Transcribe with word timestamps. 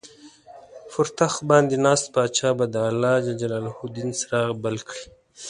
پر 0.91 1.07
تخت 1.19 1.39
باندې 1.49 1.75
ناست 1.85 2.05
پاچا 2.13 2.49
به 2.57 2.65
د 2.73 2.75
الله 2.89 3.15
دین 3.95 4.09
څراغ 4.19 4.49
بل 4.63 4.75
کړي. 4.89 5.05